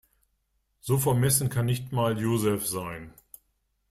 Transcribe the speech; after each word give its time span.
So 0.79 0.97
vermessen 0.97 1.49
kann 1.49 1.67
nicht 1.67 1.91
mal 1.91 2.17
Joseph 2.17 2.65
sein. 2.65 3.13